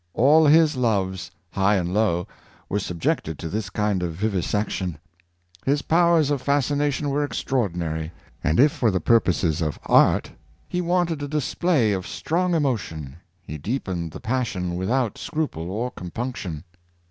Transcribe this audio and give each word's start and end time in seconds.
All 0.15 0.47
his 0.47 0.75
loves, 0.75 1.29
high 1.51 1.75
and 1.75 1.93
low, 1.93 2.27
were 2.69 2.79
subjected 2.79 3.37
to 3.37 3.47
this 3.47 3.69
kind 3.69 4.01
of 4.01 4.13
vivisection. 4.15 4.97
His 5.63 5.83
powers 5.83 6.31
of 6.31 6.41
fascination 6.41 7.11
were 7.11 7.23
extraordinary; 7.23 8.11
and 8.43 8.59
if 8.59 8.71
for 8.71 8.89
the 8.89 8.99
purposes 8.99 9.61
of 9.61 9.77
art, 9.85 10.31
he 10.67 10.81
wanted 10.81 11.21
a 11.21 11.27
display 11.27 11.91
of 11.91 12.07
strong 12.07 12.55
emotion, 12.55 13.17
he 13.43 13.59
deepened 13.59 14.09
the 14.09 14.19
passion 14.19 14.75
without 14.75 15.19
scruple 15.19 15.69
or 15.69 15.91
compunction. 15.91 16.63